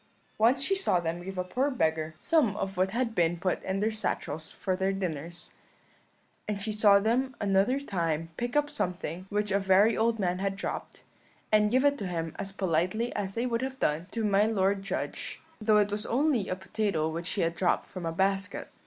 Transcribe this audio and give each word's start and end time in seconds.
Once 0.39 0.63
she 0.63 0.75
saw 0.75 0.99
them 0.99 1.21
give 1.21 1.37
a 1.37 1.43
poor 1.43 1.69
beggar 1.69 2.15
some 2.17 2.55
of 2.57 2.75
what 2.75 2.89
had 2.89 3.13
been 3.13 3.37
put 3.37 3.61
in 3.61 3.81
their 3.81 3.91
satchels 3.91 4.51
for 4.51 4.75
their 4.75 4.91
dinners; 4.91 5.53
and 6.47 6.59
she 6.59 6.71
saw 6.71 6.97
them 6.99 7.35
another 7.39 7.79
time 7.79 8.29
pick 8.35 8.55
up 8.55 8.67
something 8.67 9.27
which 9.29 9.51
a 9.51 9.59
very 9.59 9.95
old 9.95 10.17
man 10.17 10.39
had 10.39 10.55
dropped, 10.55 11.03
and 11.51 11.69
give 11.69 11.85
it 11.85 11.99
him 11.99 12.35
as 12.39 12.51
politely 12.51 13.13
as 13.13 13.35
they 13.35 13.45
would 13.45 13.61
have 13.61 13.79
done 13.79 14.07
to 14.09 14.23
my 14.25 14.47
lord 14.47 14.81
judge, 14.81 15.39
though 15.61 15.77
it 15.77 15.91
was 15.91 16.07
only 16.07 16.49
a 16.49 16.55
potato 16.55 17.07
which 17.07 17.29
he 17.33 17.41
had 17.41 17.53
dropped 17.55 17.85
from 17.85 18.03
a 18.07 18.11
basket. 18.11 18.69